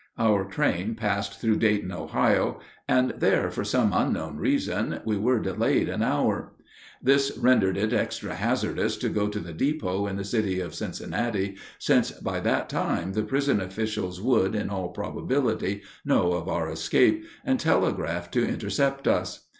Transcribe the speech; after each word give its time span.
Our 0.17 0.45
train 0.45 0.95
passed 0.95 1.39
through 1.39 1.57
Dayton, 1.57 1.91
Ohio, 1.91 2.59
and 2.87 3.11
there, 3.19 3.51
for 3.51 3.63
some 3.63 3.93
unknown 3.93 4.37
reason, 4.37 4.99
we 5.05 5.15
were 5.15 5.37
delayed 5.39 5.87
an 5.89 6.01
hour. 6.01 6.53
This 7.03 7.37
rendered 7.37 7.77
it 7.77 7.93
extra 7.93 8.33
hazardous 8.33 8.97
to 8.97 9.09
go 9.09 9.27
to 9.27 9.37
the 9.39 9.53
depot 9.53 10.07
in 10.07 10.15
the 10.15 10.23
city 10.23 10.59
of 10.59 10.73
Cincinnati, 10.73 11.55
since 11.77 12.09
by 12.09 12.39
that 12.39 12.67
time 12.67 13.13
the 13.13 13.21
prison 13.21 13.61
officials 13.61 14.19
would, 14.19 14.55
in 14.55 14.71
all 14.71 14.89
probability, 14.89 15.83
know 16.03 16.31
of 16.31 16.49
our 16.49 16.67
escape, 16.71 17.23
and 17.45 17.59
telegraph 17.59 18.31
to 18.31 18.43
intercept 18.43 19.07
us. 19.07 19.45